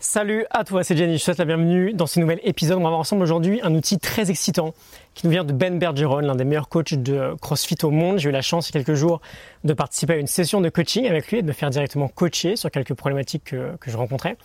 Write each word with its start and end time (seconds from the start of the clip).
Salut 0.00 0.46
à 0.50 0.62
toi, 0.62 0.84
c'est 0.84 0.96
Jenny, 0.96 1.14
je 1.14 1.18
te 1.18 1.24
souhaite 1.24 1.38
la 1.38 1.44
bienvenue 1.44 1.92
dans 1.92 2.06
ce 2.06 2.20
nouvel 2.20 2.38
épisode. 2.44 2.78
On 2.78 2.84
va 2.84 2.90
voir 2.90 3.00
ensemble 3.00 3.24
aujourd'hui 3.24 3.58
un 3.64 3.74
outil 3.74 3.98
très 3.98 4.30
excitant 4.30 4.72
qui 5.14 5.26
nous 5.26 5.32
vient 5.32 5.42
de 5.42 5.52
Ben 5.52 5.76
Bergeron, 5.76 6.20
l'un 6.20 6.36
des 6.36 6.44
meilleurs 6.44 6.68
coachs 6.68 6.94
de 6.94 7.34
CrossFit 7.42 7.78
au 7.82 7.90
monde. 7.90 8.20
J'ai 8.20 8.28
eu 8.28 8.32
la 8.32 8.40
chance 8.40 8.70
il 8.70 8.76
y 8.76 8.78
a 8.78 8.84
quelques 8.84 8.96
jours 8.96 9.20
de 9.64 9.72
participer 9.72 10.12
à 10.12 10.16
une 10.18 10.28
session 10.28 10.60
de 10.60 10.68
coaching 10.68 11.08
avec 11.08 11.26
lui 11.32 11.38
et 11.38 11.42
de 11.42 11.48
me 11.48 11.52
faire 11.52 11.70
directement 11.70 12.06
coacher 12.06 12.54
sur 12.54 12.70
quelques 12.70 12.94
problématiques 12.94 13.42
que, 13.42 13.76
je 13.84 13.96
rencontrais. 13.96 14.36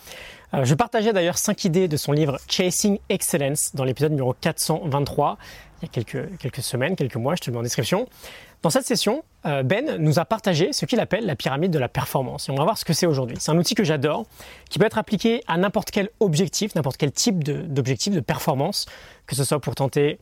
Je 0.61 0.75
partageais 0.75 1.13
d'ailleurs 1.13 1.39
5 1.39 1.65
idées 1.65 1.87
de 1.87 1.97
son 1.97 2.11
livre 2.11 2.37
Chasing 2.47 2.99
Excellence 3.09 3.71
dans 3.73 3.83
l'épisode 3.83 4.11
numéro 4.11 4.35
423 4.39 5.39
il 5.83 5.85
y 5.85 5.89
a 5.89 6.03
quelques, 6.03 6.37
quelques 6.37 6.61
semaines, 6.61 6.95
quelques 6.95 7.15
mois, 7.15 7.35
je 7.35 7.41
te 7.41 7.49
le 7.49 7.53
mets 7.53 7.59
en 7.59 7.63
description. 7.63 8.07
Dans 8.61 8.69
cette 8.69 8.85
session, 8.85 9.23
euh, 9.45 9.63
Ben 9.63 9.97
nous 9.97 10.19
a 10.19 10.25
partagé 10.25 10.71
ce 10.71 10.85
qu'il 10.85 10.99
appelle 11.01 11.25
la 11.25 11.35
pyramide 11.35 11.71
de 11.71 11.79
la 11.79 11.89
performance. 11.89 12.47
Et 12.47 12.51
on 12.51 12.55
va 12.55 12.63
voir 12.63 12.77
ce 12.77 12.85
que 12.85 12.93
c'est 12.93 13.05
aujourd'hui. 13.05 13.35
C'est 13.39 13.51
un 13.51 13.57
outil 13.57 13.75
que 13.75 13.83
j'adore, 13.83 14.25
qui 14.69 14.79
peut 14.79 14.85
être 14.85 14.97
appliqué 14.97 15.43
à 15.47 15.57
n'importe 15.57 15.91
quel 15.91 16.09
objectif, 16.21 16.73
n'importe 16.75 16.97
quel 16.97 17.11
type 17.11 17.43
d'objectif 17.43 18.13
de 18.13 18.21
performance, 18.21 18.85
que 19.27 19.35
ce 19.35 19.43
soit 19.43 19.59
pour 19.59 19.75
tenter 19.75 20.19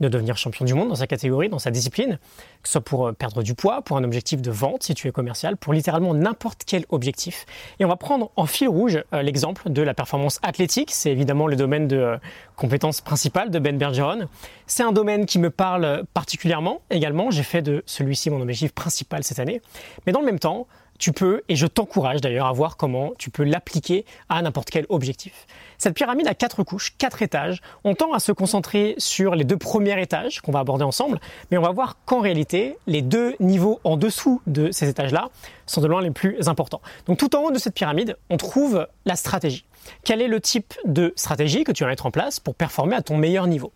de 0.00 0.08
devenir 0.08 0.36
champion 0.36 0.64
du 0.64 0.74
monde 0.74 0.88
dans 0.88 0.96
sa 0.96 1.06
catégorie, 1.06 1.48
dans 1.48 1.58
sa 1.58 1.70
discipline, 1.70 2.18
que 2.62 2.68
ce 2.68 2.72
soit 2.72 2.80
pour 2.80 3.08
euh, 3.08 3.12
perdre 3.12 3.42
du 3.42 3.54
poids, 3.54 3.82
pour 3.82 3.96
un 3.96 4.04
objectif 4.04 4.42
de 4.42 4.50
vente 4.50 4.82
si 4.82 4.94
tu 4.94 5.06
es 5.06 5.12
commercial, 5.12 5.56
pour 5.56 5.72
littéralement 5.72 6.14
n'importe 6.14 6.62
quel 6.66 6.84
objectif. 6.88 7.46
Et 7.78 7.84
on 7.84 7.88
va 7.88 7.96
prendre 7.96 8.30
en 8.36 8.46
fil 8.46 8.68
rouge 8.68 9.02
euh, 9.12 9.22
l'exemple 9.22 9.70
de 9.70 9.82
la 9.82 9.94
performance 9.94 10.40
athlétique. 10.42 10.90
C'est 10.90 11.12
évidemment 11.12 11.46
le 11.46 11.56
domaine 11.56 11.86
de 11.86 11.96
euh, 11.96 12.16
compétence 12.56 13.00
principale 13.00 13.50
de 13.50 13.58
Ben 13.58 13.78
Bergeron. 13.78 14.28
C'est 14.66 14.82
un 14.82 14.92
domaine 14.92 15.26
qui 15.26 15.38
me 15.38 15.50
parle 15.50 16.04
particulièrement 16.12 16.80
également. 16.90 17.30
J'ai 17.30 17.42
fait 17.42 17.62
de 17.62 17.82
celui-ci 17.86 18.30
mon 18.30 18.40
objectif 18.40 18.72
principal 18.72 19.22
cette 19.22 19.38
année. 19.38 19.60
Mais 20.06 20.12
dans 20.12 20.20
le 20.20 20.26
même 20.26 20.40
temps, 20.40 20.66
tu 20.98 21.12
peux, 21.12 21.42
et 21.48 21.56
je 21.56 21.66
t'encourage 21.66 22.20
d'ailleurs 22.20 22.46
à 22.46 22.52
voir 22.52 22.76
comment 22.76 23.12
tu 23.18 23.30
peux 23.30 23.44
l'appliquer 23.44 24.04
à 24.28 24.40
n'importe 24.42 24.70
quel 24.70 24.86
objectif. 24.88 25.46
Cette 25.78 25.94
pyramide 25.94 26.28
a 26.28 26.34
quatre 26.34 26.62
couches, 26.62 26.94
quatre 26.98 27.22
étages. 27.22 27.60
On 27.82 27.94
tend 27.94 28.12
à 28.12 28.20
se 28.20 28.32
concentrer 28.32 28.94
sur 28.98 29.34
les 29.34 29.44
deux 29.44 29.56
premiers 29.56 30.00
étages 30.00 30.40
qu'on 30.40 30.52
va 30.52 30.60
aborder 30.60 30.84
ensemble, 30.84 31.20
mais 31.50 31.58
on 31.58 31.62
va 31.62 31.72
voir 31.72 31.96
qu'en 32.04 32.20
réalité, 32.20 32.76
les 32.86 33.02
deux 33.02 33.34
niveaux 33.40 33.80
en 33.84 33.96
dessous 33.96 34.40
de 34.46 34.70
ces 34.70 34.88
étages-là 34.88 35.28
sont 35.66 35.80
de 35.80 35.86
loin 35.86 36.00
les 36.00 36.10
plus 36.10 36.48
importants. 36.48 36.80
Donc 37.06 37.18
tout 37.18 37.34
en 37.36 37.42
haut 37.42 37.50
de 37.50 37.58
cette 37.58 37.74
pyramide, 37.74 38.16
on 38.30 38.36
trouve 38.36 38.86
la 39.04 39.16
stratégie. 39.16 39.64
Quel 40.04 40.22
est 40.22 40.28
le 40.28 40.40
type 40.40 40.74
de 40.84 41.12
stratégie 41.16 41.64
que 41.64 41.72
tu 41.72 41.84
vas 41.84 41.90
mettre 41.90 42.06
en 42.06 42.10
place 42.10 42.40
pour 42.40 42.54
performer 42.54 42.96
à 42.96 43.02
ton 43.02 43.16
meilleur 43.16 43.46
niveau? 43.46 43.72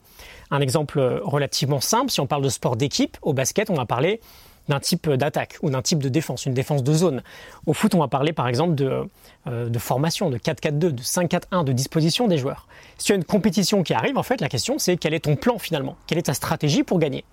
Un 0.50 0.60
exemple 0.60 1.00
relativement 1.22 1.80
simple, 1.80 2.10
si 2.10 2.20
on 2.20 2.26
parle 2.26 2.42
de 2.42 2.48
sport 2.48 2.76
d'équipe, 2.76 3.18
au 3.22 3.34
basket, 3.34 3.68
on 3.68 3.74
va 3.74 3.84
parler 3.84 4.20
d'un 4.68 4.80
type 4.80 5.10
d'attaque 5.10 5.56
ou 5.62 5.70
d'un 5.70 5.82
type 5.82 6.02
de 6.02 6.08
défense, 6.08 6.46
une 6.46 6.54
défense 6.54 6.82
de 6.82 6.92
zone. 6.92 7.22
Au 7.66 7.72
foot, 7.72 7.94
on 7.94 7.98
va 7.98 8.08
parler 8.08 8.32
par 8.32 8.48
exemple 8.48 8.74
de, 8.74 9.02
euh, 9.46 9.68
de 9.68 9.78
formation, 9.78 10.30
de 10.30 10.38
4-4-2, 10.38 10.78
de 10.78 11.02
5-4-1, 11.02 11.64
de 11.64 11.72
disposition 11.72 12.28
des 12.28 12.38
joueurs. 12.38 12.66
Si 12.98 13.06
tu 13.06 13.12
as 13.12 13.16
une 13.16 13.24
compétition 13.24 13.82
qui 13.82 13.94
arrive, 13.94 14.18
en 14.18 14.22
fait, 14.22 14.40
la 14.40 14.48
question 14.48 14.78
c'est 14.78 14.96
quel 14.96 15.14
est 15.14 15.20
ton 15.20 15.36
plan 15.36 15.58
finalement? 15.58 15.96
Quelle 16.06 16.18
est 16.18 16.22
ta 16.22 16.34
stratégie 16.34 16.82
pour 16.82 16.98
gagner? 16.98 17.24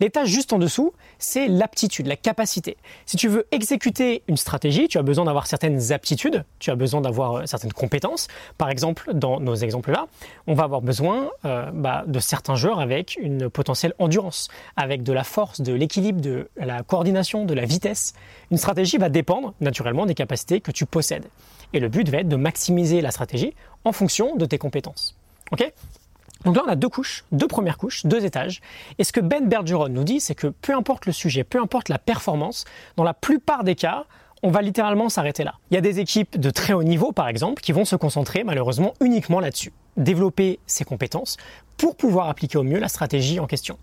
L'étage 0.00 0.28
juste 0.28 0.52
en 0.52 0.58
dessous, 0.58 0.92
c'est 1.18 1.46
l'aptitude, 1.46 2.06
la 2.06 2.16
capacité. 2.16 2.76
Si 3.06 3.16
tu 3.16 3.28
veux 3.28 3.46
exécuter 3.52 4.22
une 4.26 4.36
stratégie, 4.36 4.88
tu 4.88 4.98
as 4.98 5.02
besoin 5.02 5.24
d'avoir 5.24 5.46
certaines 5.46 5.92
aptitudes, 5.92 6.44
tu 6.58 6.70
as 6.70 6.74
besoin 6.74 7.00
d'avoir 7.00 7.34
euh, 7.34 7.46
certaines 7.46 7.72
compétences. 7.72 8.28
Par 8.58 8.70
exemple, 8.70 9.14
dans 9.14 9.40
nos 9.40 9.54
exemples-là, 9.54 10.06
on 10.46 10.54
va 10.54 10.64
avoir 10.64 10.80
besoin 10.80 11.30
euh, 11.44 11.70
bah, 11.72 12.04
de 12.06 12.18
certains 12.18 12.56
joueurs 12.56 12.80
avec 12.80 13.16
une 13.20 13.48
potentielle 13.48 13.94
endurance, 13.98 14.48
avec 14.76 15.02
de 15.02 15.12
la 15.12 15.24
force, 15.24 15.60
de 15.60 15.72
l'équilibre, 15.72 16.20
de 16.20 16.48
la 16.56 16.73
coordination, 16.82 17.44
de 17.44 17.54
la 17.54 17.64
vitesse. 17.64 18.14
Une 18.50 18.58
stratégie 18.58 18.98
va 18.98 19.08
dépendre 19.08 19.54
naturellement 19.60 20.06
des 20.06 20.14
capacités 20.14 20.60
que 20.60 20.70
tu 20.70 20.86
possèdes. 20.86 21.26
Et 21.72 21.80
le 21.80 21.88
but 21.88 22.08
va 22.08 22.18
être 22.18 22.28
de 22.28 22.36
maximiser 22.36 23.00
la 23.00 23.10
stratégie 23.10 23.54
en 23.84 23.92
fonction 23.92 24.36
de 24.36 24.46
tes 24.46 24.58
compétences. 24.58 25.16
Ok? 25.52 25.72
Donc 26.44 26.56
là, 26.56 26.62
on 26.66 26.68
a 26.68 26.76
deux 26.76 26.88
couches, 26.88 27.24
deux 27.32 27.48
premières 27.48 27.78
couches, 27.78 28.04
deux 28.04 28.24
étages. 28.24 28.60
Et 28.98 29.04
ce 29.04 29.12
que 29.12 29.20
Ben 29.20 29.48
Bergeron 29.48 29.88
nous 29.88 30.04
dit, 30.04 30.20
c'est 30.20 30.34
que 30.34 30.48
peu 30.48 30.74
importe 30.74 31.06
le 31.06 31.12
sujet, 31.12 31.42
peu 31.42 31.60
importe 31.60 31.88
la 31.88 31.98
performance, 31.98 32.64
dans 32.96 33.04
la 33.04 33.14
plupart 33.14 33.64
des 33.64 33.74
cas, 33.74 34.04
on 34.42 34.50
va 34.50 34.60
littéralement 34.60 35.08
s'arrêter 35.08 35.42
là. 35.42 35.54
Il 35.70 35.74
y 35.74 35.78
a 35.78 35.80
des 35.80 36.00
équipes 36.00 36.38
de 36.38 36.50
très 36.50 36.74
haut 36.74 36.82
niveau, 36.82 37.12
par 37.12 37.28
exemple, 37.28 37.62
qui 37.62 37.72
vont 37.72 37.86
se 37.86 37.96
concentrer 37.96 38.44
malheureusement 38.44 38.92
uniquement 39.00 39.40
là-dessus. 39.40 39.72
Développer 39.96 40.58
ses 40.66 40.84
compétences 40.84 41.36
pour 41.76 41.96
pouvoir 41.96 42.28
appliquer 42.28 42.58
au 42.58 42.62
mieux 42.62 42.78
la 42.78 42.88
stratégie 42.88 43.40
en 43.40 43.46
question. 43.46 43.78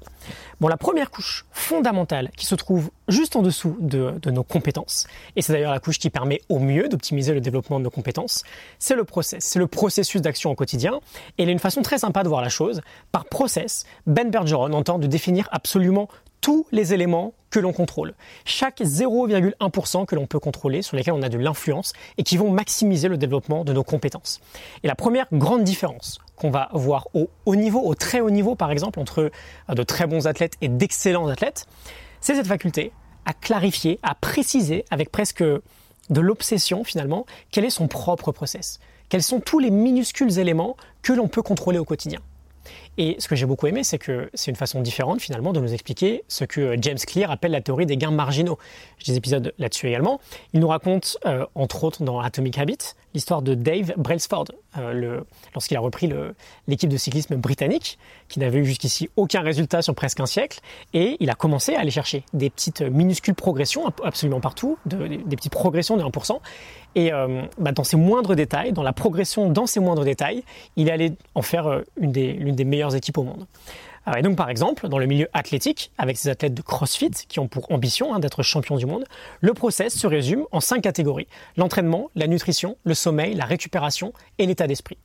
Bon, 0.59 0.67
la 0.67 0.77
première 0.77 1.11
couche 1.11 1.45
fondamentale 1.51 2.29
qui 2.37 2.45
se 2.45 2.55
trouve 2.55 2.89
juste 3.07 3.35
en 3.35 3.41
dessous 3.41 3.77
de, 3.79 4.13
nos 4.29 4.43
compétences, 4.43 5.07
et 5.35 5.41
c'est 5.41 5.53
d'ailleurs 5.53 5.71
la 5.71 5.79
couche 5.79 5.99
qui 5.99 6.09
permet 6.09 6.41
au 6.49 6.59
mieux 6.59 6.87
d'optimiser 6.87 7.33
le 7.33 7.41
développement 7.41 7.79
de 7.79 7.83
nos 7.83 7.89
compétences, 7.89 8.43
c'est 8.79 8.95
le 8.95 9.03
process, 9.03 9.43
c'est 9.43 9.59
le 9.59 9.67
processus 9.67 10.21
d'action 10.21 10.51
au 10.51 10.55
quotidien, 10.55 10.99
et 11.37 11.43
il 11.43 11.45
y 11.45 11.49
a 11.49 11.51
une 11.51 11.59
façon 11.59 11.81
très 11.81 11.97
sympa 11.97 12.23
de 12.23 12.29
voir 12.29 12.41
la 12.41 12.49
chose. 12.49 12.81
Par 13.11 13.25
process, 13.25 13.85
Ben 14.05 14.29
Bergeron 14.29 14.71
entend 14.73 14.99
de 14.99 15.07
définir 15.07 15.49
absolument 15.51 16.07
tous 16.41 16.67
les 16.71 16.93
éléments 16.93 17.33
que 17.51 17.59
l'on 17.59 17.73
contrôle. 17.73 18.13
Chaque 18.45 18.81
0,1% 18.81 20.05
que 20.05 20.15
l'on 20.15 20.25
peut 20.25 20.39
contrôler, 20.39 20.81
sur 20.81 20.97
lesquels 20.97 21.13
on 21.13 21.21
a 21.21 21.29
de 21.29 21.37
l'influence 21.37 21.93
et 22.17 22.23
qui 22.23 22.37
vont 22.37 22.49
maximiser 22.49 23.07
le 23.07 23.17
développement 23.17 23.63
de 23.63 23.73
nos 23.73 23.83
compétences. 23.83 24.41
Et 24.83 24.87
la 24.87 24.95
première 24.95 25.27
grande 25.31 25.63
différence 25.63 26.19
qu'on 26.35 26.49
va 26.49 26.69
voir 26.73 27.07
au 27.13 27.29
haut 27.45 27.55
niveau, 27.55 27.81
au 27.81 27.93
très 27.93 28.21
haut 28.21 28.31
niveau 28.31 28.55
par 28.55 28.71
exemple, 28.71 28.99
entre 28.99 29.31
euh, 29.69 29.73
de 29.73 29.83
très 29.83 30.07
bons 30.07 30.27
athlètes 30.27 30.55
et 30.61 30.69
d'excellents 30.69 31.27
athlètes, 31.27 31.65
c'est 32.19 32.35
cette 32.35 32.47
faculté 32.47 32.91
à 33.25 33.33
clarifier, 33.33 33.99
à 34.01 34.15
préciser 34.15 34.85
avec 34.89 35.11
presque 35.11 35.43
de 35.43 36.21
l'obsession 36.21 36.83
finalement, 36.83 37.25
quel 37.51 37.65
est 37.65 37.69
son 37.69 37.87
propre 37.87 38.31
process. 38.31 38.79
Quels 39.09 39.23
sont 39.23 39.39
tous 39.39 39.59
les 39.59 39.71
minuscules 39.71 40.39
éléments 40.39 40.77
que 41.01 41.13
l'on 41.13 41.27
peut 41.27 41.41
contrôler 41.41 41.77
au 41.77 41.85
quotidien. 41.85 42.19
Et 43.03 43.15
ce 43.17 43.27
que 43.27 43.35
j'ai 43.35 43.47
beaucoup 43.47 43.65
aimé, 43.65 43.83
c'est 43.83 43.97
que 43.97 44.29
c'est 44.35 44.51
une 44.51 44.55
façon 44.55 44.79
différente 44.79 45.21
finalement 45.21 45.53
de 45.53 45.59
nous 45.59 45.73
expliquer 45.73 46.23
ce 46.27 46.45
que 46.45 46.75
James 46.79 46.99
Clear 46.99 47.31
appelle 47.31 47.49
la 47.49 47.59
théorie 47.59 47.87
des 47.87 47.97
gains 47.97 48.11
marginaux. 48.11 48.59
J'ai 48.99 49.13
des 49.13 49.17
épisodes 49.17 49.55
là-dessus 49.57 49.87
également. 49.87 50.21
Il 50.53 50.59
nous 50.59 50.67
raconte, 50.67 51.17
euh, 51.25 51.47
entre 51.55 51.83
autres 51.83 52.03
dans 52.03 52.19
Atomic 52.19 52.59
Habits, 52.59 52.93
l'histoire 53.13 53.41
de 53.41 53.53
Dave 53.53 53.93
Brailsford, 53.97 54.45
euh, 54.77 55.21
lorsqu'il 55.53 55.77
a 55.77 55.79
repris 55.79 56.11
l'équipe 56.67 56.89
de 56.89 56.97
cyclisme 56.97 57.35
britannique, 57.35 57.97
qui 58.29 58.39
n'avait 58.39 58.59
eu 58.59 58.65
jusqu'ici 58.65 59.09
aucun 59.15 59.41
résultat 59.41 59.81
sur 59.81 59.95
presque 59.95 60.19
un 60.19 60.25
siècle, 60.25 60.59
et 60.93 61.17
il 61.19 61.29
a 61.29 61.35
commencé 61.35 61.75
à 61.75 61.81
aller 61.81 61.91
chercher 61.91 62.23
des 62.33 62.49
petites 62.49 62.81
minuscules 62.81 63.35
progressions 63.35 63.85
absolument 64.03 64.39
partout, 64.39 64.77
des 64.85 65.35
petites 65.35 65.51
progressions 65.51 65.97
de 65.97 66.03
1%, 66.03 66.39
et 66.95 67.13
euh, 67.13 67.43
bah, 67.57 67.71
dans 67.71 67.83
ces 67.83 67.97
moindres 67.97 68.35
détails, 68.35 68.73
dans 68.73 68.83
la 68.83 68.93
progression 68.93 69.49
dans 69.49 69.65
ces 69.65 69.79
moindres 69.79 70.03
détails, 70.03 70.43
il 70.75 70.89
allé 70.89 71.13
en 71.35 71.41
faire 71.41 71.67
euh, 71.67 71.81
l'une 71.97 72.11
des 72.11 72.65
meilleures 72.65 72.95
équipes 72.95 73.17
au 73.17 73.23
monde. 73.23 73.45
Euh, 74.07 74.13
et 74.17 74.21
donc 74.21 74.35
par 74.35 74.49
exemple, 74.49 74.87
dans 74.87 74.97
le 74.97 75.05
milieu 75.05 75.29
athlétique, 75.33 75.91
avec 75.97 76.17
ces 76.17 76.29
athlètes 76.29 76.53
de 76.53 76.61
CrossFit 76.61 77.11
qui 77.27 77.39
ont 77.39 77.47
pour 77.47 77.71
ambition 77.71 78.13
hein, 78.13 78.19
d'être 78.19 78.43
champions 78.43 78.77
du 78.77 78.85
monde, 78.85 79.05
le 79.39 79.53
process 79.53 79.97
se 79.97 80.07
résume 80.07 80.45
en 80.51 80.59
cinq 80.59 80.81
catégories. 80.81 81.27
L'entraînement, 81.57 82.09
la 82.15 82.27
nutrition, 82.27 82.77
le 82.83 82.93
sommeil, 82.93 83.35
la 83.35 83.45
récupération 83.45 84.13
et 84.37 84.45
l'état 84.45 84.67
d'esprit. 84.67 84.97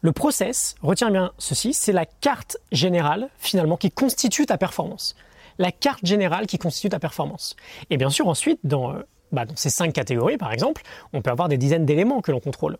Le 0.00 0.12
process, 0.12 0.74
retiens 0.82 1.10
bien 1.10 1.32
ceci, 1.38 1.72
c'est 1.72 1.92
la 1.92 2.06
carte 2.06 2.58
générale 2.72 3.28
finalement 3.38 3.76
qui 3.76 3.90
constitue 3.90 4.46
ta 4.46 4.58
performance. 4.58 5.14
La 5.58 5.70
carte 5.70 6.04
générale 6.04 6.46
qui 6.46 6.58
constitue 6.58 6.88
ta 6.88 6.98
performance. 6.98 7.56
Et 7.90 7.96
bien 7.96 8.10
sûr 8.10 8.28
ensuite, 8.28 8.58
dans 8.64 8.94
bah, 9.32 9.46
dans 9.46 9.56
ces 9.56 9.70
cinq 9.70 9.92
catégories, 9.94 10.36
par 10.36 10.52
exemple, 10.52 10.82
on 11.12 11.22
peut 11.22 11.30
avoir 11.30 11.48
des 11.48 11.56
dizaines 11.56 11.86
d'éléments 11.86 12.20
que 12.20 12.30
l'on 12.30 12.40
contrôle. 12.40 12.76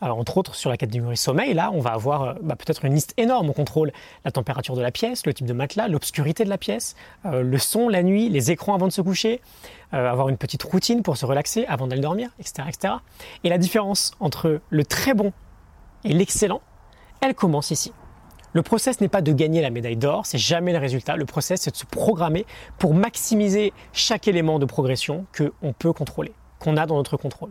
Alors, 0.00 0.18
entre 0.18 0.36
autres, 0.36 0.54
sur 0.54 0.68
la 0.68 0.76
catégorie 0.76 1.16
sommeil, 1.16 1.54
là, 1.54 1.70
on 1.72 1.80
va 1.80 1.92
avoir 1.92 2.22
euh, 2.22 2.34
bah, 2.42 2.54
peut-être 2.56 2.84
une 2.84 2.94
liste 2.94 3.14
énorme. 3.16 3.48
On 3.48 3.52
contrôle 3.52 3.92
la 4.24 4.30
température 4.30 4.76
de 4.76 4.82
la 4.82 4.90
pièce, 4.90 5.24
le 5.24 5.32
type 5.32 5.46
de 5.46 5.52
matelas, 5.52 5.88
l'obscurité 5.88 6.44
de 6.44 6.50
la 6.50 6.58
pièce, 6.58 6.96
euh, 7.24 7.42
le 7.42 7.58
son 7.58 7.88
la 7.88 8.02
nuit, 8.02 8.28
les 8.28 8.50
écrans 8.50 8.74
avant 8.74 8.86
de 8.86 8.92
se 8.92 9.00
coucher, 9.00 9.40
euh, 9.94 10.10
avoir 10.10 10.28
une 10.28 10.36
petite 10.36 10.62
routine 10.62 11.02
pour 11.02 11.16
se 11.16 11.24
relaxer 11.24 11.64
avant 11.66 11.86
d'aller 11.86 12.02
dormir, 12.02 12.30
etc., 12.38 12.68
etc. 12.68 12.94
Et 13.42 13.48
la 13.48 13.58
différence 13.58 14.12
entre 14.20 14.60
le 14.68 14.84
très 14.84 15.14
bon 15.14 15.32
et 16.04 16.12
l'excellent, 16.12 16.60
elle 17.22 17.34
commence 17.34 17.70
ici. 17.70 17.92
Le 18.52 18.62
process 18.62 19.00
n'est 19.00 19.08
pas 19.08 19.22
de 19.22 19.32
gagner 19.32 19.60
la 19.60 19.70
médaille 19.70 19.96
d'or, 19.96 20.24
c'est 20.24 20.38
jamais 20.38 20.72
le 20.72 20.78
résultat. 20.78 21.16
Le 21.16 21.26
process, 21.26 21.60
c'est 21.60 21.70
de 21.70 21.76
se 21.76 21.84
programmer 21.84 22.46
pour 22.78 22.94
maximiser 22.94 23.72
chaque 23.92 24.28
élément 24.28 24.58
de 24.58 24.64
progression 24.64 25.26
qu'on 25.36 25.72
peut 25.72 25.92
contrôler, 25.92 26.32
qu'on 26.58 26.76
a 26.76 26.86
dans 26.86 26.96
notre 26.96 27.16
contrôle. 27.16 27.50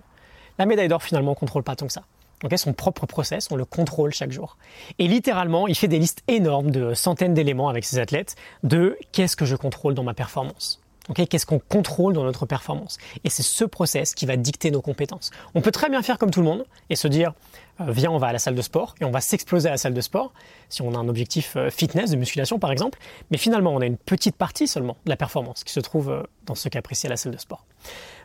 La 0.58 0.66
médaille 0.66 0.88
d'or, 0.88 1.04
finalement, 1.04 1.32
on 1.32 1.36
contrôle 1.36 1.64
pas 1.64 1.76
tant 1.76 1.88
que 1.88 1.94
ça. 1.94 2.04
Okay, 2.44 2.58
son 2.58 2.74
propre 2.74 3.06
process, 3.06 3.48
on 3.50 3.56
le 3.56 3.66
contrôle 3.66 4.14
chaque 4.14 4.32
jour. 4.32 4.58
Et 5.00 5.08
littéralement, 5.08 5.68
il 5.68 5.76
fait 5.76 5.88
des 5.88 6.00
listes 6.00 6.22
énormes 6.28 6.70
de 6.70 6.94
centaines 6.94 7.34
d'éléments 7.34 7.70
avec 7.70 7.86
ses 7.86 7.98
athlètes 7.98 8.36
de 8.64 8.98
qu'est-ce 9.14 9.36
que 9.36 9.46
je 9.46 9.56
contrôle 9.56 9.94
dans 9.94 10.04
ma 10.04 10.14
performance. 10.14 10.82
Qu'est-ce 11.14 11.46
qu'on 11.46 11.60
contrôle 11.60 12.14
dans 12.14 12.24
notre 12.24 12.46
performance 12.46 12.98
Et 13.24 13.30
c'est 13.30 13.44
ce 13.44 13.64
process 13.64 14.16
qui 14.16 14.26
va 14.26 14.38
dicter 14.38 14.72
nos 14.72 14.82
compétences. 14.82 15.30
On 15.54 15.62
peut 15.62 15.72
très 15.72 15.90
bien 15.90 16.02
faire 16.02 16.18
comme 16.18 16.32
tout 16.32 16.40
le 16.40 16.48
monde 16.48 16.66
et 16.90 16.96
se 16.96 17.08
dire 17.08 17.34
euh, 17.80 17.92
viens, 17.92 18.10
on 18.10 18.18
va 18.18 18.28
à 18.28 18.34
la 18.34 18.40
salle 18.40 18.56
de 18.56 18.62
sport 18.62 18.96
et 19.00 19.06
on 19.06 19.12
va 19.12 19.22
s'exploser 19.22 19.68
à 19.68 19.72
la 19.72 19.78
salle 19.78 19.94
de 19.94 20.02
sport 20.02 20.34
si 20.70 20.82
on 20.82 20.94
a 20.96 20.98
un 20.98 21.08
objectif 21.08 21.58
euh, 21.58 21.70
fitness, 21.70 22.10
de 22.10 22.16
musculation 22.16 22.58
par 22.58 22.72
exemple. 22.72 22.98
Mais 23.30 23.38
finalement, 23.38 23.72
on 23.72 23.82
a 23.82 23.86
une 23.86 23.98
petite 23.98 24.36
partie 24.36 24.68
seulement 24.68 24.98
de 25.06 25.12
la 25.12 25.16
performance 25.16 25.64
qui 25.64 25.74
se 25.74 25.80
trouve 25.80 26.10
euh, 26.10 26.24
dans 26.48 26.56
ce 26.56 26.70
cas 26.70 26.80
à 26.80 27.08
la 27.08 27.18
salle 27.18 27.34
de 27.34 27.38
sport. 27.38 27.66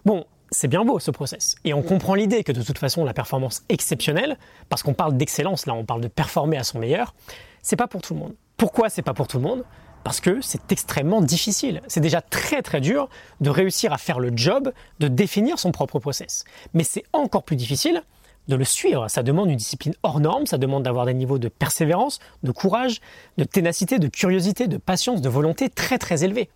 Bon, 0.07 0.25
c'est 0.51 0.69
bien 0.69 0.85
beau 0.85 0.99
ce 0.99 1.11
process. 1.11 1.57
Et 1.65 1.75
on 1.75 1.83
comprend 1.83 2.15
l'idée 2.15 2.45
que 2.45 2.53
de 2.53 2.63
toute 2.63 2.79
façon, 2.79 3.05
la 3.05 3.15
performance 3.15 3.63
exceptionnelle, 3.69 4.37
parce 4.69 4.83
qu'on 4.83 4.95
parle 4.95 5.17
d'excellence, 5.17 5.67
là 5.67 5.75
on 5.75 5.85
parle 5.85 6.01
de 6.01 6.09
performer 6.09 6.57
à 6.57 6.65
son 6.65 6.79
meilleur, 6.79 7.15
c'est 7.63 7.77
pas 7.77 7.87
pour 7.87 8.03
tout 8.03 8.15
le 8.15 8.21
monde. 8.21 8.35
Pourquoi 8.57 8.89
c'est 8.89 9.03
pas 9.03 9.15
pour 9.15 9.29
tout 9.29 9.39
le 9.39 9.45
monde? 9.45 9.65
Parce 10.03 10.21
que 10.21 10.41
c'est 10.41 10.73
extrêmement 10.73 11.21
difficile. 11.21 11.83
C'est 11.87 12.01
déjà 12.01 12.23
très 12.23 12.63
très 12.63 12.81
dur 12.81 13.09
de 13.41 13.51
réussir 13.51 13.93
à 13.93 13.99
faire 13.99 14.19
le 14.19 14.33
job 14.35 14.73
de 14.99 15.09
définir 15.09 15.59
son 15.59 15.73
propre 15.73 15.99
process. 15.99 16.45
Mais 16.73 16.85
c'est 16.85 17.05
encore 17.13 17.43
plus 17.43 17.57
difficile 17.57 18.03
de 18.49 18.57
le 18.57 18.65
suivre. 18.65 19.09
Ça 19.09 19.23
demande 19.23 19.51
une 19.51 19.57
discipline 19.57 19.95
hors 20.03 20.21
norme, 20.21 20.47
ça 20.47 20.59
demande 20.59 20.83
d'avoir 20.83 21.05
des 21.05 21.15
niveaux 21.15 21.39
de 21.39 21.49
persévérance, 21.49 22.19
de 22.43 22.51
courage, 22.51 23.01
de 23.37 23.45
ténacité, 23.45 23.99
de 23.99 24.09
curiosité, 24.09 24.69
de 24.69 24.79
patience, 24.79 25.21
de 25.21 25.29
volonté 25.29 25.69
très 25.69 25.99
très 25.99 26.25
élevés. 26.25 26.49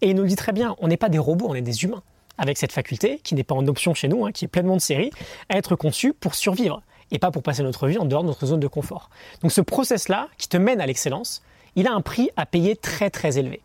Et 0.00 0.10
il 0.10 0.16
nous 0.16 0.24
dit 0.24 0.36
très 0.36 0.52
bien, 0.52 0.74
on 0.80 0.88
n'est 0.88 0.96
pas 0.96 1.10
des 1.10 1.18
robots, 1.18 1.46
on 1.48 1.54
est 1.54 1.62
des 1.62 1.84
humains 1.84 2.02
avec 2.38 2.56
cette 2.56 2.72
faculté, 2.72 3.18
qui 3.18 3.34
n'est 3.34 3.44
pas 3.44 3.54
en 3.54 3.66
option 3.66 3.94
chez 3.94 4.08
nous, 4.08 4.24
hein, 4.24 4.32
qui 4.32 4.44
est 4.44 4.48
pleinement 4.48 4.76
de 4.76 4.80
série, 4.80 5.10
à 5.48 5.58
être 5.58 5.76
conçu 5.76 6.12
pour 6.12 6.34
survivre 6.34 6.82
et 7.10 7.18
pas 7.18 7.30
pour 7.30 7.42
passer 7.42 7.62
notre 7.62 7.86
vie 7.88 7.98
en 7.98 8.04
dehors 8.04 8.22
de 8.22 8.28
notre 8.28 8.46
zone 8.46 8.60
de 8.60 8.68
confort. 8.68 9.10
Donc 9.42 9.52
ce 9.52 9.60
process-là, 9.60 10.28
qui 10.38 10.48
te 10.48 10.56
mène 10.56 10.80
à 10.80 10.86
l'excellence, 10.86 11.42
il 11.74 11.86
a 11.86 11.92
un 11.92 12.00
prix 12.00 12.30
à 12.36 12.46
payer 12.46 12.76
très 12.76 13.10
très 13.10 13.38
élevé. 13.38 13.60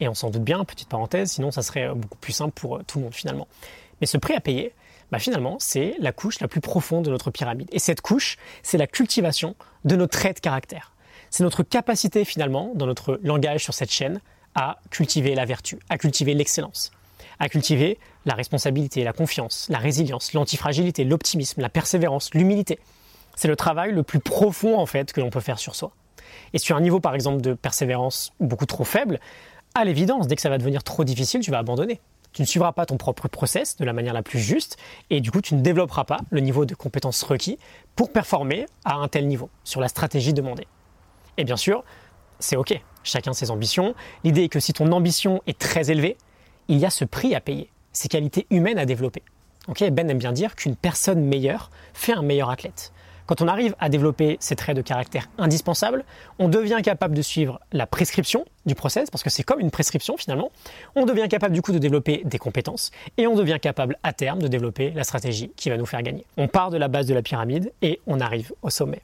Et 0.00 0.08
on 0.08 0.14
s'en 0.14 0.30
doute 0.30 0.42
bien, 0.42 0.64
petite 0.64 0.88
parenthèse, 0.88 1.32
sinon 1.32 1.50
ça 1.50 1.62
serait 1.62 1.88
beaucoup 1.94 2.18
plus 2.18 2.32
simple 2.32 2.52
pour 2.54 2.76
euh, 2.76 2.82
tout 2.86 2.98
le 2.98 3.04
monde 3.04 3.14
finalement. 3.14 3.48
Mais 4.00 4.06
ce 4.06 4.16
prix 4.16 4.34
à 4.34 4.40
payer, 4.40 4.72
bah 5.12 5.18
finalement, 5.18 5.56
c'est 5.58 5.94
la 5.98 6.12
couche 6.12 6.40
la 6.40 6.48
plus 6.48 6.60
profonde 6.60 7.04
de 7.04 7.10
notre 7.10 7.30
pyramide. 7.30 7.68
Et 7.72 7.78
cette 7.78 8.00
couche, 8.00 8.38
c'est 8.62 8.78
la 8.78 8.86
cultivation 8.86 9.56
de 9.84 9.96
nos 9.96 10.06
traits 10.06 10.36
de 10.36 10.40
caractère. 10.40 10.92
C'est 11.30 11.42
notre 11.42 11.62
capacité 11.62 12.24
finalement, 12.24 12.72
dans 12.74 12.86
notre 12.86 13.20
langage 13.22 13.62
sur 13.62 13.74
cette 13.74 13.90
chaîne, 13.90 14.20
à 14.54 14.78
cultiver 14.90 15.34
la 15.34 15.44
vertu, 15.44 15.78
à 15.88 15.98
cultiver 15.98 16.34
l'excellence 16.34 16.92
à 17.38 17.48
cultiver 17.48 17.98
la 18.24 18.34
responsabilité, 18.34 19.04
la 19.04 19.12
confiance, 19.12 19.66
la 19.70 19.78
résilience, 19.78 20.32
l'antifragilité, 20.32 21.04
l'optimisme, 21.04 21.60
la 21.60 21.68
persévérance, 21.68 22.32
l'humilité. 22.34 22.78
C'est 23.36 23.48
le 23.48 23.56
travail 23.56 23.92
le 23.92 24.02
plus 24.02 24.20
profond 24.20 24.78
en 24.78 24.86
fait 24.86 25.12
que 25.12 25.20
l'on 25.20 25.30
peut 25.30 25.40
faire 25.40 25.58
sur 25.58 25.74
soi. 25.74 25.92
Et 26.52 26.58
sur 26.58 26.76
un 26.76 26.80
niveau 26.80 27.00
par 27.00 27.14
exemple 27.14 27.40
de 27.40 27.54
persévérance 27.54 28.32
beaucoup 28.40 28.66
trop 28.66 28.84
faible, 28.84 29.20
à 29.74 29.84
l'évidence, 29.84 30.26
dès 30.26 30.36
que 30.36 30.42
ça 30.42 30.50
va 30.50 30.58
devenir 30.58 30.82
trop 30.82 31.04
difficile, 31.04 31.40
tu 31.40 31.50
vas 31.50 31.58
abandonner. 31.58 32.00
Tu 32.32 32.42
ne 32.42 32.46
suivras 32.46 32.72
pas 32.72 32.86
ton 32.86 32.96
propre 32.96 33.28
process 33.28 33.76
de 33.76 33.84
la 33.84 33.92
manière 33.92 34.14
la 34.14 34.22
plus 34.22 34.38
juste 34.38 34.76
et 35.10 35.20
du 35.20 35.30
coup 35.30 35.40
tu 35.40 35.54
ne 35.54 35.62
développeras 35.62 36.04
pas 36.04 36.18
le 36.30 36.40
niveau 36.40 36.64
de 36.64 36.74
compétences 36.74 37.22
requis 37.22 37.58
pour 37.96 38.12
performer 38.12 38.66
à 38.84 38.94
un 38.94 39.08
tel 39.08 39.26
niveau 39.26 39.50
sur 39.64 39.80
la 39.80 39.88
stratégie 39.88 40.32
demandée. 40.32 40.66
Et 41.38 41.44
bien 41.44 41.56
sûr, 41.56 41.84
c'est 42.38 42.56
ok, 42.56 42.80
chacun 43.02 43.32
ses 43.32 43.50
ambitions. 43.50 43.94
L'idée 44.24 44.44
est 44.44 44.48
que 44.48 44.60
si 44.60 44.72
ton 44.72 44.92
ambition 44.92 45.42
est 45.46 45.58
très 45.58 45.90
élevée, 45.90 46.16
il 46.70 46.78
y 46.78 46.86
a 46.86 46.90
ce 46.90 47.04
prix 47.04 47.34
à 47.34 47.40
payer, 47.40 47.68
ces 47.92 48.08
qualités 48.08 48.46
humaines 48.48 48.78
à 48.78 48.86
développer. 48.86 49.22
ben 49.90 50.08
aime 50.08 50.18
bien 50.18 50.32
dire 50.32 50.54
qu'une 50.54 50.76
personne 50.76 51.20
meilleure 51.20 51.70
fait 51.94 52.12
un 52.12 52.22
meilleur 52.22 52.48
athlète. 52.48 52.92
Quand 53.26 53.42
on 53.42 53.48
arrive 53.48 53.74
à 53.80 53.88
développer 53.88 54.36
ces 54.40 54.54
traits 54.54 54.76
de 54.76 54.82
caractère 54.82 55.28
indispensables, 55.36 56.04
on 56.38 56.48
devient 56.48 56.80
capable 56.82 57.14
de 57.14 57.22
suivre 57.22 57.60
la 57.72 57.86
prescription 57.86 58.44
du 58.66 58.76
process, 58.76 59.10
parce 59.10 59.24
que 59.24 59.30
c'est 59.30 59.42
comme 59.42 59.58
une 59.58 59.72
prescription 59.72 60.16
finalement. 60.16 60.52
On 60.94 61.06
devient 61.06 61.26
capable 61.28 61.54
du 61.54 61.62
coup 61.62 61.72
de 61.72 61.78
développer 61.78 62.22
des 62.24 62.38
compétences 62.38 62.92
et 63.18 63.26
on 63.26 63.34
devient 63.34 63.58
capable 63.60 63.98
à 64.04 64.12
terme 64.12 64.40
de 64.40 64.48
développer 64.48 64.90
la 64.90 65.02
stratégie 65.02 65.50
qui 65.56 65.70
va 65.70 65.76
nous 65.76 65.86
faire 65.86 66.02
gagner. 66.02 66.24
On 66.36 66.46
part 66.46 66.70
de 66.70 66.76
la 66.76 66.86
base 66.86 67.06
de 67.06 67.14
la 67.14 67.22
pyramide 67.22 67.72
et 67.82 68.00
on 68.06 68.20
arrive 68.20 68.52
au 68.62 68.70
sommet. 68.70 69.02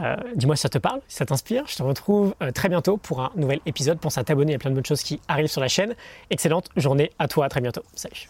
Euh, 0.00 0.16
dis-moi 0.34 0.56
si 0.56 0.62
ça 0.62 0.68
te 0.68 0.78
parle, 0.78 1.00
si 1.08 1.16
ça 1.16 1.26
t'inspire. 1.26 1.64
Je 1.66 1.76
te 1.76 1.82
retrouve 1.82 2.34
euh, 2.42 2.50
très 2.52 2.68
bientôt 2.68 2.96
pour 2.96 3.20
un 3.20 3.30
nouvel 3.36 3.60
épisode. 3.66 3.98
Pense 3.98 4.18
à 4.18 4.24
t'abonner, 4.24 4.52
il 4.52 4.54
y 4.54 4.56
a 4.56 4.58
plein 4.58 4.70
de 4.70 4.74
bonnes 4.74 4.86
choses 4.86 5.02
qui 5.02 5.20
arrivent 5.28 5.46
sur 5.46 5.60
la 5.60 5.68
chaîne. 5.68 5.94
Excellente 6.30 6.68
journée 6.76 7.10
à 7.18 7.28
toi, 7.28 7.46
à 7.46 7.48
très 7.48 7.60
bientôt. 7.60 7.82
Salut. 7.94 8.28